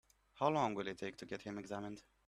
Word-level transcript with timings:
How 0.33 0.49
long 0.49 0.73
will 0.73 0.87
it 0.87 0.97
take 0.97 1.17
to 1.17 1.27
get 1.27 1.43
him 1.43 1.59
examined? 1.59 2.01